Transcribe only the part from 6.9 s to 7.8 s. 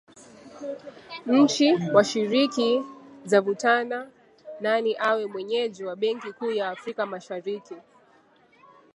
Mashariki